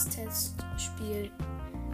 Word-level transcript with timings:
das 0.00 0.08
Testspiel 0.08 1.30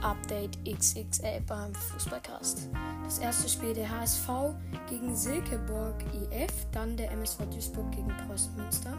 Update 0.00 0.58
XXL 0.64 1.42
beim 1.46 1.74
Fußballcast. 1.74 2.70
Das 3.04 3.18
erste 3.18 3.46
Spiel 3.46 3.74
der 3.74 3.90
HSV 3.90 4.54
gegen 4.88 5.14
Silkeborg 5.14 6.02
IF, 6.14 6.52
dann 6.72 6.96
der 6.96 7.10
MSV 7.10 7.40
Duisburg 7.52 7.90
gegen 7.92 8.08
Preußen 8.26 8.56
Münster. 8.56 8.96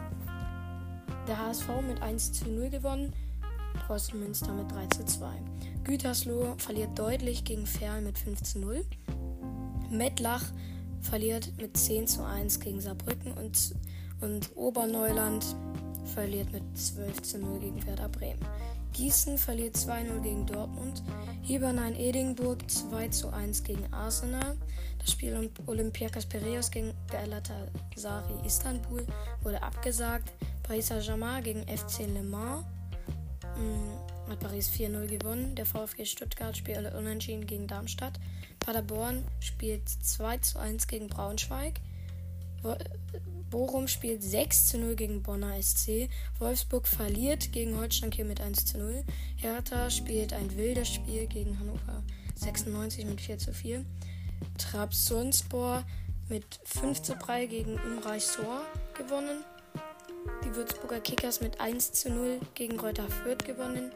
Der 1.26 1.36
HSV 1.36 1.68
mit 1.84 2.00
1 2.00 2.32
zu 2.32 2.48
0 2.48 2.70
gewonnen, 2.70 3.12
Preußen 3.86 4.20
Münster 4.20 4.52
mit 4.52 4.70
3 4.70 4.86
zu 4.86 5.04
2. 5.04 5.26
Gütersloh 5.82 6.54
verliert 6.58 6.96
deutlich 6.96 7.42
gegen 7.42 7.66
Ferl 7.66 8.02
mit 8.02 8.18
5 8.18 8.42
zu 8.42 8.60
0. 8.60 8.84
Mettlach 9.90 10.44
verliert 11.00 11.52
mit 11.60 11.76
10 11.76 12.06
zu 12.06 12.24
1 12.24 12.60
gegen 12.60 12.80
Saarbrücken 12.80 13.32
und, 13.32 13.74
und 14.20 14.56
Oberneuland 14.56 15.44
verliert 16.04 16.52
mit 16.52 16.62
12 16.78 17.22
zu 17.22 17.38
0 17.38 17.58
gegen 17.58 17.84
Werder 17.84 18.08
Bremen. 18.08 18.38
Gießen 18.92 19.38
verliert 19.38 19.76
2-0 19.76 20.20
gegen 20.20 20.46
Dortmund. 20.46 21.02
Hibernein 21.42 21.96
Edinburgh 21.96 22.64
2 22.66 23.08
zu 23.08 23.32
1 23.32 23.64
gegen 23.64 23.92
Arsenal. 23.92 24.56
Das 24.98 25.10
Spiel 25.10 25.50
Olympiakos 25.66 26.26
Piraeus 26.26 26.70
gegen 26.70 26.92
Galatasaray 27.10 28.46
Istanbul 28.46 29.06
wurde 29.42 29.62
abgesagt. 29.62 30.32
Paris 30.62 30.88
Saint-Germain 30.88 31.42
gegen 31.42 31.62
FC 31.66 32.06
Le 32.06 32.22
Mans 32.22 32.64
hm, 33.56 34.30
hat 34.30 34.40
Paris 34.40 34.70
4-0 34.70 35.06
gewonnen. 35.06 35.54
Der 35.54 35.66
VfG 35.66 36.04
Stuttgart 36.04 36.56
spielt 36.56 36.94
unentschieden 36.94 37.46
gegen 37.46 37.66
Darmstadt. 37.66 38.20
Paderborn 38.60 39.24
spielt 39.40 39.88
2 39.88 40.38
zu 40.38 40.58
1 40.58 40.86
gegen 40.86 41.08
Braunschweig. 41.08 41.80
Bochum 43.50 43.86
spielt 43.86 44.22
6 44.22 44.68
zu 44.68 44.78
0 44.78 44.96
gegen 44.96 45.22
Bonner 45.22 45.60
SC. 45.60 46.08
Wolfsburg 46.38 46.86
verliert 46.86 47.52
gegen 47.52 47.78
Holstein 47.78 48.10
Kiel 48.10 48.24
mit 48.24 48.40
1 48.40 48.64
zu 48.64 48.78
0. 48.78 49.04
Hertha 49.36 49.90
spielt 49.90 50.32
ein 50.32 50.56
wildes 50.56 50.88
Spiel 50.88 51.26
gegen 51.26 51.58
Hannover 51.58 52.02
96 52.36 53.04
mit 53.04 53.20
4 53.20 53.38
zu 53.38 53.52
4. 53.52 53.84
Trabzonspor 54.58 55.84
mit 56.28 56.44
5 56.64 57.02
zu 57.02 57.14
3 57.14 57.46
gegen 57.46 57.74
Umreich 57.74 58.24
Sohr 58.24 58.62
gewonnen. 58.96 59.44
Die 60.44 60.54
Würzburger 60.54 61.00
Kickers 61.00 61.40
mit 61.40 61.60
1 61.60 61.92
zu 61.92 62.10
0 62.10 62.40
gegen 62.54 62.80
Reuter 62.80 63.08
Fürth 63.08 63.44
gewonnen. 63.44 63.90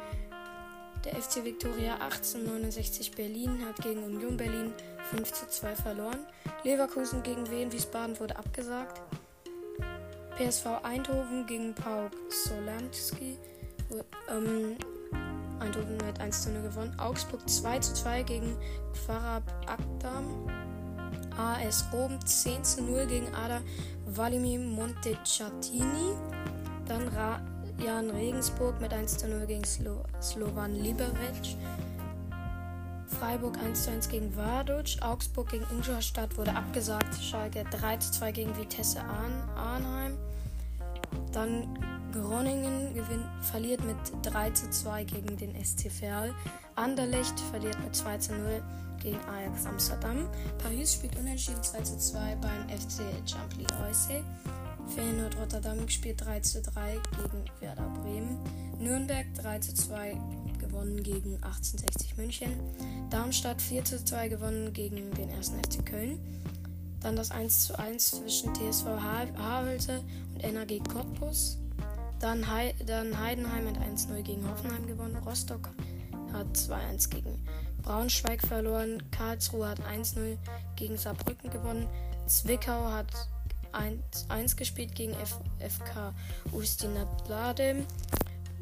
Der 1.06 1.22
FC 1.22 1.44
Viktoria 1.44 1.94
1869 1.98 3.12
Berlin 3.12 3.64
hat 3.64 3.76
gegen 3.76 4.02
Union 4.02 4.36
Berlin 4.36 4.72
5 5.12 5.32
zu 5.32 5.46
2 5.46 5.76
verloren. 5.76 6.18
Leverkusen 6.64 7.22
gegen 7.22 7.48
Wien 7.48 7.70
Wiesbaden 7.70 8.18
wurde 8.18 8.36
abgesagt. 8.36 9.00
PSV 10.36 10.66
Eindhoven 10.82 11.46
gegen 11.46 11.76
Pauk 11.76 12.10
Solanski. 12.28 13.38
Ähm, 14.28 14.76
Eindhoven 15.60 15.96
mit 15.98 16.20
1 16.20 16.42
zu 16.42 16.50
0 16.50 16.62
gewonnen. 16.62 16.98
Augsburg 16.98 17.48
2 17.48 17.78
zu 17.78 17.94
2 17.94 18.22
gegen 18.24 18.56
Kvarab 18.92 19.44
Akdam. 19.68 20.50
AS 21.38 21.84
Rom 21.92 22.18
10 22.26 22.64
zu 22.64 22.82
0 22.82 23.06
gegen 23.06 23.32
Ada 23.32 23.60
Valimir 24.06 24.58
Montecatini. 24.58 26.16
Jan 27.96 28.10
Regensburg 28.10 28.78
mit 28.78 28.92
1 28.92 29.16
zu 29.16 29.26
0 29.26 29.46
gegen 29.46 29.64
Slo 29.64 30.04
Slovan 30.20 30.74
Liberec. 30.74 31.56
Freiburg 33.06 33.56
1 33.56 33.84
zu 33.84 33.90
1 33.90 34.10
gegen 34.10 34.36
Vaduz. 34.36 34.98
Augsburg 35.00 35.48
gegen 35.48 35.64
Ingolstadt 35.72 36.36
wurde 36.36 36.54
abgesagt. 36.54 37.14
Schalke 37.14 37.64
3 37.64 37.96
zu 37.96 38.12
2 38.12 38.32
gegen 38.32 38.54
Vitesse 38.54 39.00
Arnheim. 39.56 40.18
Dann 41.32 41.78
Groningen 42.12 42.92
gewinnt, 42.92 43.24
verliert 43.40 43.82
mit 43.82 43.96
3 44.30 44.50
zu 44.50 44.68
2 44.68 45.04
gegen 45.04 45.34
den 45.38 45.64
SC 45.64 45.90
Verl. 45.90 46.34
Anderlecht 46.74 47.40
verliert 47.50 47.82
mit 47.82 47.96
2 47.96 48.18
zu 48.18 48.34
0 48.34 48.62
gegen 49.02 49.20
Ajax 49.20 49.64
Amsterdam. 49.64 50.28
Paris 50.62 50.92
spielt 50.92 51.16
unentschieden 51.16 51.62
2 51.62 51.80
zu 51.80 51.96
2 51.96 52.36
beim 52.42 52.68
FC 52.68 53.04
Champli 53.24 53.66
Oise. 53.88 54.22
Feyenoord 54.94 55.36
Rotterdam 55.38 55.88
spielt 55.88 56.24
3 56.24 56.40
zu 56.40 56.62
3 56.62 56.98
gegen 57.16 57.44
Werder 57.60 57.88
Bremen. 58.02 58.38
Nürnberg 58.78 59.26
3 59.34 59.58
zu 59.58 59.74
2 59.74 60.16
gewonnen 60.58 61.02
gegen 61.02 61.34
1860 61.42 62.16
München. 62.16 62.52
Darmstadt 63.10 63.60
4 63.60 63.84
zu 63.84 64.04
2 64.04 64.28
gewonnen 64.28 64.72
gegen 64.72 65.12
den 65.14 65.30
1. 65.30 65.50
FC 65.50 65.84
Köln. 65.84 66.18
Dann 67.00 67.16
das 67.16 67.30
1 67.30 67.66
zu 67.66 67.78
1 67.78 68.10
zwischen 68.10 68.54
TSV 68.54 68.86
Havelte 69.38 70.02
und 70.34 70.52
NAG 70.52 70.80
Cottbus. 70.88 71.58
Dann, 72.18 72.44
He 72.44 72.72
dann 72.84 73.18
Heidenheim 73.18 73.64
mit 73.64 73.76
1-0 73.76 74.22
gegen 74.22 74.48
Hoffenheim 74.48 74.86
gewonnen. 74.86 75.16
Rostock 75.16 75.68
hat 76.32 76.46
2-1 76.56 77.10
gegen 77.10 77.38
Braunschweig 77.82 78.40
verloren. 78.40 79.02
Karlsruhe 79.10 79.68
hat 79.68 79.80
1-0 79.80 80.38
gegen 80.76 80.96
Saarbrücken 80.96 81.50
gewonnen. 81.50 81.86
Zwickau 82.26 82.90
hat 82.90 83.12
1-1 83.76 84.56
gespielt 84.56 84.94
gegen 84.94 85.12
F 85.14 85.38
FK 85.60 86.14
Ustinat-Blade. 86.52 87.84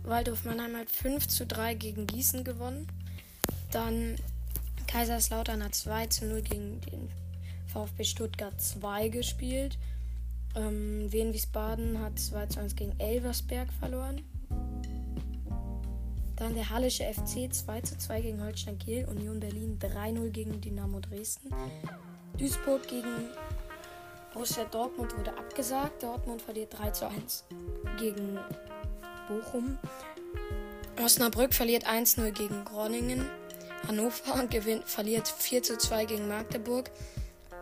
Waldhof 0.02 0.44
Mannheim 0.44 0.76
hat 0.76 0.90
5 0.90 1.28
zu 1.28 1.46
3 1.46 1.74
gegen 1.74 2.06
Gießen 2.06 2.44
gewonnen. 2.44 2.86
Dann 3.70 4.16
Kaiserslautern 4.86 5.64
hat 5.64 5.74
2 5.74 6.06
zu 6.06 6.26
0 6.26 6.42
gegen 6.42 6.80
den 6.82 7.08
VfB 7.66 8.04
Stuttgart 8.04 8.60
2 8.60 9.08
gespielt. 9.08 9.78
Ähm, 10.54 11.10
Wien 11.10 11.32
Wiesbaden 11.32 12.00
hat 12.00 12.18
2 12.18 12.46
zu 12.46 12.60
1 12.60 12.76
gegen 12.76 12.98
Elversberg 13.00 13.72
verloren. 13.80 14.22
Dann 16.36 16.54
der 16.54 16.70
Hallische 16.70 17.04
FC 17.04 17.52
2 17.52 17.80
zu 17.82 17.98
2 17.98 18.20
gegen 18.20 18.42
Holstein 18.42 18.78
Kiel. 18.78 19.06
Union 19.06 19.40
Berlin 19.40 19.78
3-0 19.78 20.30
gegen 20.30 20.60
Dynamo 20.60 21.00
Dresden. 21.00 21.50
Duisburg 22.38 22.86
gegen 22.88 23.28
Borussia 24.34 24.64
Dortmund 24.64 25.16
wurde 25.16 25.30
abgesagt. 25.38 26.02
Dortmund 26.02 26.42
verliert 26.42 26.76
3 26.76 26.90
zu 26.90 27.06
1 27.08 27.44
gegen 27.98 28.38
Bochum. 29.28 29.78
Osnabrück 31.02 31.54
verliert 31.54 31.86
1-0 31.86 32.32
gegen 32.32 32.64
Groningen. 32.64 33.30
Hannover 33.86 34.44
gewinnt, 34.50 34.88
verliert 34.88 35.28
4 35.28 35.62
zu 35.62 35.78
2 35.78 36.06
gegen 36.06 36.28
Magdeburg. 36.28 36.90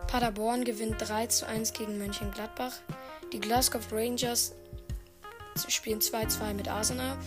Paderborn 0.07 0.63
gewinnt 0.63 0.95
3 0.97 1.27
zu 1.27 1.47
1 1.47 1.73
gegen 1.73 1.99
Mönchengladbach. 1.99 2.73
Die 3.31 3.39
Glasgow 3.39 3.85
Rangers 3.91 4.53
spielen 5.67 5.99
2-2 5.99 6.55
mit 6.55 6.67
Arsenal. 6.67 7.17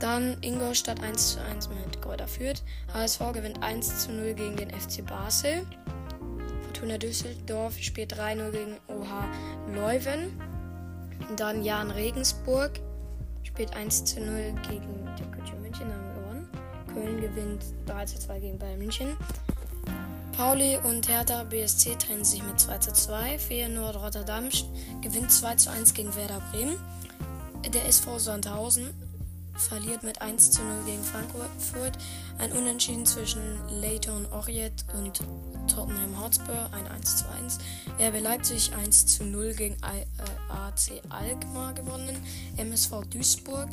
Dann 0.00 0.38
Ingolstadt 0.40 1.02
1 1.02 1.34
zu 1.34 1.42
1 1.42 1.68
mit 1.68 2.00
Gräuter 2.00 2.26
Fürth. 2.26 2.62
HSV 2.94 3.20
gewinnt 3.34 3.62
1 3.62 4.06
zu 4.06 4.12
0 4.12 4.32
gegen 4.32 4.56
den 4.56 4.70
FC 4.70 5.04
Basel. 5.06 5.66
Fortuna 6.84 6.98
Düsseldorf 6.98 7.78
spielt 7.78 8.12
3-0 8.12 8.50
gegen 8.50 8.76
OH 8.88 9.74
Leuven. 9.74 10.38
Dann 11.34 11.64
Jan 11.64 11.90
Regensburg 11.90 12.72
spielt 13.42 13.74
1 13.74 14.04
zu 14.04 14.20
0 14.20 14.52
gegen 14.68 15.08
Türkgücü 15.16 15.56
München, 15.62 15.86
haben 15.90 16.14
gewonnen. 16.14 16.48
Köln 16.92 17.20
gewinnt 17.22 17.64
3 17.86 18.04
zu 18.04 18.18
2 18.18 18.38
gegen 18.38 18.58
Bayern 18.58 18.78
München. 18.78 19.16
Pauli 20.36 20.76
und 20.84 21.08
Hertha 21.08 21.44
BSC 21.44 21.94
trennen 21.94 22.22
sich 22.22 22.42
mit 22.42 22.60
2 22.60 22.76
zu 22.76 22.92
2. 22.92 23.38
Feyenoord 23.38 23.96
Rotterdam 23.96 24.50
gewinnt 25.00 25.32
2 25.32 25.54
zu 25.54 25.70
1 25.70 25.94
gegen 25.94 26.14
Werder 26.14 26.42
Bremen. 26.52 26.76
Der 27.72 27.86
SV 27.86 28.18
Sandhausen 28.18 28.90
verliert 29.56 30.02
mit 30.02 30.20
1 30.20 30.50
zu 30.50 30.62
0 30.62 30.84
gegen 30.86 31.02
Frankfurt. 31.02 31.98
Ein 32.38 32.52
Unentschieden 32.52 33.06
zwischen 33.06 33.40
Leyton 33.80 34.26
Orient 34.32 34.84
und 34.94 35.20
Tottenham 35.68 36.20
Hotspur, 36.20 36.68
ein 36.72 36.86
1 36.88 37.16
zu 37.16 37.28
1. 37.28 37.58
RB 37.98 38.20
Leipzig 38.20 38.72
1 38.74 39.06
zu 39.06 39.24
0 39.24 39.54
gegen 39.54 39.76
AC 39.82 40.90
äh, 40.90 41.00
Alkmaar 41.08 41.74
gewonnen. 41.74 42.16
MSV 42.56 43.04
Duisburg 43.10 43.70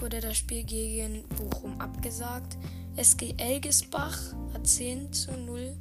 wurde 0.00 0.20
das 0.20 0.36
Spiel 0.36 0.64
gegen 0.64 1.24
Bochum 1.28 1.80
abgesagt. 1.80 2.56
SG 2.96 3.34
Elgesbach 3.38 4.18
hat 4.52 4.66
10 4.66 5.12
zu 5.12 5.32
0 5.32 5.76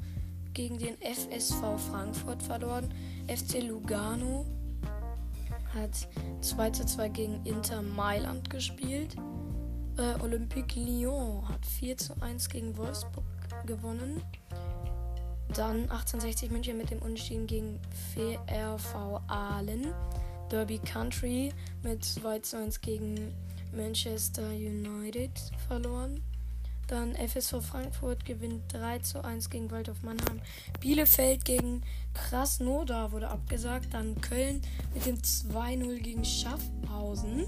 gegen 0.54 0.78
den 0.78 0.98
FSV 0.98 1.80
Frankfurt 1.90 2.42
verloren. 2.42 2.94
FC 3.28 3.64
Lugano 3.64 4.46
hat 5.78 6.08
2 6.42 6.70
zu 6.72 6.86
2 6.86 7.10
gegen 7.10 7.46
Inter 7.46 7.82
Mailand 7.82 8.50
gespielt. 8.50 9.16
Äh, 9.98 10.22
Olympique 10.22 10.80
Lyon 10.80 11.48
hat 11.48 11.66
4 11.66 11.98
zu 11.98 12.22
1 12.22 12.50
gegen 12.50 12.78
Wolfsburg 12.78 13.26
gewonnen. 13.66 14.22
Dann 15.54 15.82
1860 15.90 16.52
München 16.52 16.78
mit 16.78 16.92
dem 16.92 17.00
Unentschieden 17.00 17.48
gegen 17.48 17.80
VRV 18.14 19.22
Aalen. 19.28 19.94
Derby 20.52 20.80
Country 20.80 21.54
mit 21.84 22.04
2 22.04 22.40
zu 22.40 22.58
1 22.58 22.82
gegen 22.82 23.34
Manchester 23.76 24.50
United 24.50 25.32
verloren. 25.68 26.22
Dann 26.88 27.16
FSV 27.16 27.62
Frankfurt 27.62 28.26
gewinnt 28.26 28.74
3 28.74 29.00
zu 29.00 29.24
1 29.24 29.50
gegen 29.50 29.70
Waldorf 29.72 30.02
Mannheim. 30.04 30.42
Bielefeld 30.80 31.44
gegen 31.46 31.84
Krasnodar 32.14 33.12
wurde 33.12 33.28
abgesagt. 33.30 33.94
Dann 33.94 34.20
Köln 34.22 34.62
mit 34.94 35.06
dem 35.06 35.18
2-0 35.18 36.00
gegen 36.00 36.24
Schaffhausen. 36.24 37.46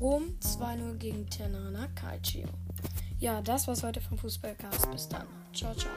Rom 0.00 0.34
2-0 0.40 0.94
gegen 0.96 1.28
Ternana 1.28 1.88
Calcio. 1.94 2.48
Ja, 3.18 3.42
das 3.42 3.66
war's 3.66 3.82
heute 3.82 4.00
vom 4.00 4.16
Fußballcast. 4.16 4.90
Bis 4.90 5.08
dann. 5.08 5.26
Ciao, 5.52 5.74
ciao. 5.74 5.90